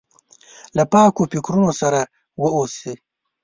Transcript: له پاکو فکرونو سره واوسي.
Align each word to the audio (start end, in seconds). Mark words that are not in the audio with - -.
له 0.75 0.83
پاکو 0.91 1.23
فکرونو 1.31 1.71
سره 1.81 1.99
واوسي. 2.41 2.93